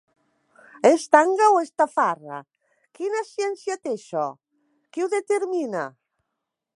[0.89, 2.39] És tanga o és tafarra?
[2.99, 4.25] Quina ciència té això?
[4.97, 5.85] Qui ho determina?